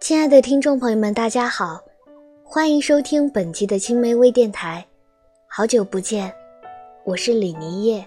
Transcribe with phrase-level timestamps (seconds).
[0.00, 1.82] 亲爱的听众朋友们，大家好，
[2.44, 4.86] 欢迎收听本期的青梅微电台。
[5.48, 6.32] 好久不见，
[7.04, 8.06] 我是李妮叶。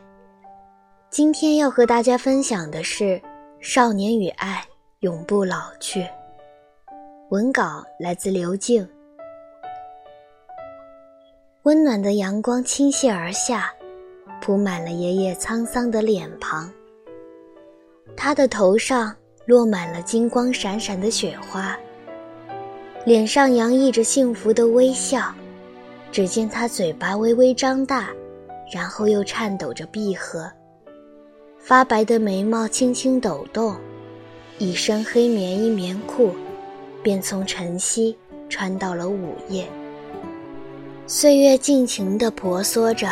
[1.10, 3.04] 今天要和大家分享的是
[3.60, 4.64] 《少年与爱
[5.01, 6.01] 永不老去》。
[7.29, 8.87] 文稿来自刘静。
[11.64, 13.69] 温暖的阳光倾泻而下，
[14.42, 16.72] 铺满了爷爷沧桑的脸庞。
[18.16, 19.14] 他的头上。
[19.52, 21.78] 落满了金光闪闪的雪花，
[23.04, 25.36] 脸上洋溢着幸福的微笑。
[26.10, 28.08] 只见他嘴巴微微张大，
[28.74, 30.50] 然后又颤抖着闭合，
[31.60, 33.76] 发白的眉毛轻轻抖动，
[34.58, 36.34] 一身黑棉衣棉裤，
[37.04, 39.66] 便从晨曦穿到了午夜。
[41.08, 43.10] 岁月尽情地婆娑着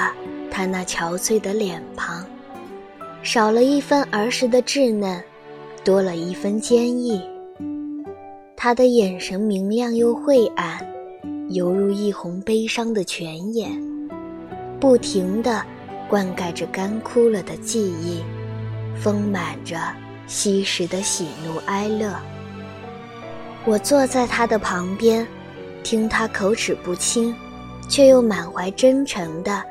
[0.49, 2.26] 他那憔悴的脸庞，
[3.23, 5.21] 少了一分儿时的稚嫩。
[5.83, 7.21] 多了一分坚毅，
[8.55, 10.85] 他的眼神明亮又晦暗，
[11.49, 13.71] 犹如一泓悲伤的泉眼，
[14.79, 15.65] 不停地
[16.07, 18.21] 灌溉着干枯了的记忆，
[18.95, 19.77] 丰满着
[20.27, 22.13] 昔时的喜怒哀乐。
[23.65, 25.26] 我坐在他的旁边，
[25.84, 27.34] 听他口齿不清，
[27.87, 29.63] 却又满怀真诚地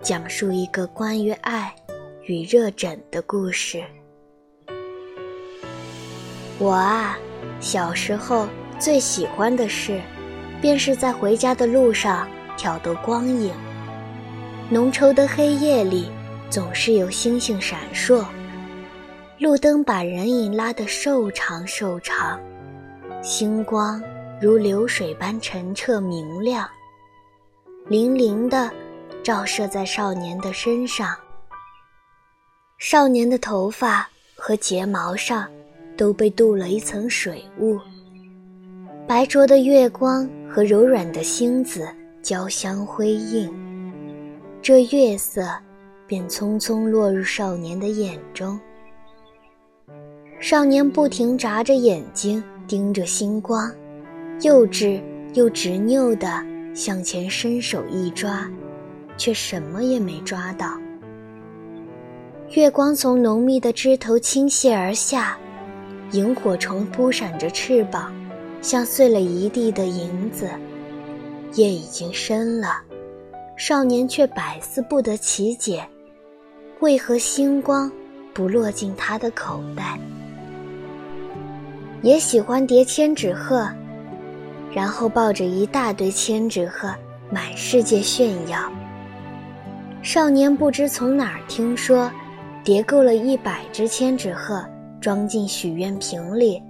[0.00, 1.74] 讲述一个关于爱
[2.24, 3.82] 与热枕的故事。
[6.58, 7.18] 我啊，
[7.60, 10.00] 小时候最喜欢的事，
[10.58, 12.26] 便是在回家的路上
[12.56, 13.52] 挑逗光影。
[14.70, 16.10] 浓稠的黑夜里，
[16.48, 18.24] 总是有星星闪烁，
[19.38, 22.40] 路灯把人影拉得瘦长瘦长，
[23.22, 24.02] 星光
[24.40, 26.66] 如流水般澄澈明亮，
[27.90, 28.70] 粼粼地
[29.22, 31.14] 照射在少年的身上。
[32.78, 35.46] 少年的头发和睫毛上。
[35.96, 37.78] 都被镀了一层水雾，
[39.06, 41.88] 白灼的月光和柔软的星子
[42.22, 43.50] 交相辉映，
[44.60, 45.48] 这月色
[46.06, 48.58] 便匆匆落入少年的眼中。
[50.38, 53.72] 少年不停眨着眼睛盯着星光，
[54.42, 55.00] 幼稚
[55.32, 56.44] 又执拗地
[56.74, 58.46] 向前伸手一抓，
[59.16, 60.78] 却什么也没抓到。
[62.50, 65.38] 月光从浓密的枝头倾泻而下。
[66.12, 68.14] 萤火虫扑闪着翅膀，
[68.62, 70.48] 像碎了一地的银子。
[71.54, 72.80] 夜已经深了，
[73.56, 75.86] 少年却百思不得其解，
[76.80, 77.90] 为何星光
[78.34, 79.98] 不落进他的口袋？
[82.02, 83.68] 也喜欢叠千纸鹤，
[84.72, 86.94] 然后抱着一大堆千纸鹤
[87.30, 88.60] 满世界炫耀。
[90.02, 92.10] 少年不知从哪儿听说，
[92.62, 94.64] 叠够了一百只千纸鹤。
[95.06, 96.60] 装进许愿瓶里，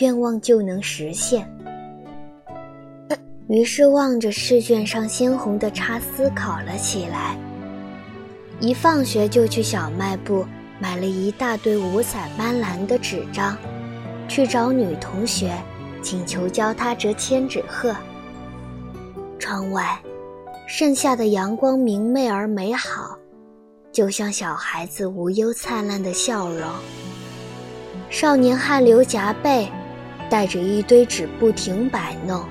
[0.00, 1.48] 愿望就能实现。
[3.46, 7.38] 于是望着试卷上鲜红的叉，思考了起来。
[8.58, 10.44] 一放学就去小卖部
[10.80, 13.56] 买了一大堆五彩斑斓的纸张，
[14.26, 15.56] 去找女同学，
[16.02, 17.94] 请求教她折千纸鹤。
[19.38, 19.96] 窗外，
[20.66, 23.16] 盛夏的阳光明媚而美好，
[23.92, 26.68] 就像小孩子无忧灿烂的笑容。
[28.14, 29.68] 少年汗流浃背，
[30.30, 32.48] 带着一堆纸不停摆弄。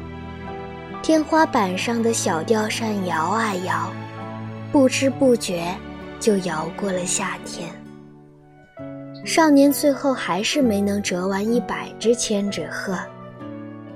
[1.02, 3.90] 天花板上的小吊扇摇啊摇，
[4.74, 5.74] 不知不觉
[6.20, 7.70] 就摇过了夏天。
[9.24, 13.00] 少年最后还是没能折完一百只千纸鹤，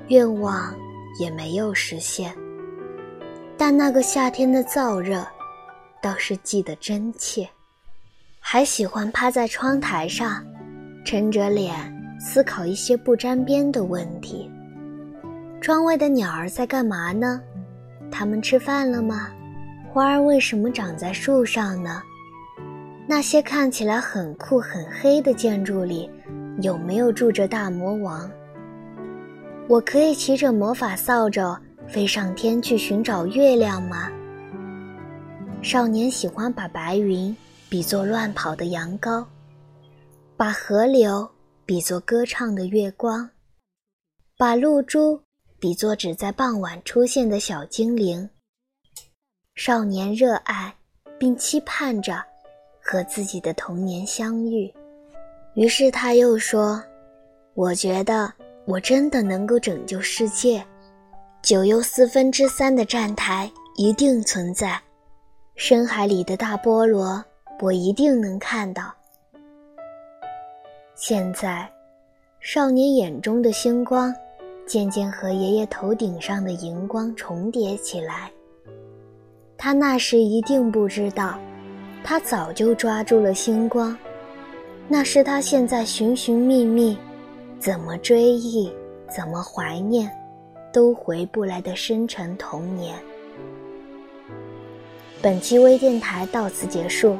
[0.06, 0.74] 愿望
[1.20, 2.34] 也没有实现。
[3.58, 5.22] 但那个夏天的燥热，
[6.00, 7.46] 倒是记得真切。
[8.40, 10.42] 还喜欢趴在窗台上。
[11.04, 11.74] 沉着脸
[12.20, 14.50] 思考一些不沾边的问题。
[15.60, 17.40] 窗外的鸟儿在干嘛呢？
[18.10, 19.28] 它们吃饭了吗？
[19.90, 22.02] 花儿为什么长在树上呢？
[23.06, 26.10] 那些看起来很酷很黑的建筑里，
[26.60, 28.30] 有没有住着大魔王？
[29.66, 34.10] 我可以骑着魔法扫帚飞上天去寻找月亮吗？
[35.62, 37.34] 少年喜欢把白云
[37.68, 39.24] 比作乱跑的羊羔。
[40.38, 41.28] 把河流
[41.66, 43.28] 比作歌唱的月光，
[44.36, 45.20] 把露珠
[45.58, 48.30] 比作只在傍晚出现的小精灵。
[49.56, 50.72] 少年热爱
[51.18, 52.24] 并期盼着
[52.80, 54.72] 和自己的童年相遇，
[55.54, 56.80] 于是他又说
[57.54, 58.32] ：“我觉得
[58.64, 60.64] 我真的能够拯救世界。
[61.42, 64.80] 九又四分之三的站台一定存在，
[65.56, 67.24] 深海里的大菠萝
[67.58, 68.94] 我一定能看到。”
[71.00, 71.70] 现在，
[72.40, 74.12] 少年眼中的星光，
[74.66, 78.28] 渐渐和爷爷头顶上的荧光重叠起来。
[79.56, 81.38] 他那时一定不知道，
[82.02, 83.96] 他早就抓住了星光，
[84.88, 86.98] 那是他现在寻寻觅觅，
[87.60, 88.68] 怎么追忆，
[89.08, 90.10] 怎么怀念，
[90.72, 92.98] 都回不来的深沉童年。
[95.22, 97.16] 本期微电台到此结束，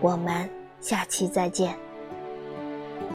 [0.00, 0.48] 我们
[0.80, 1.76] 下期再见。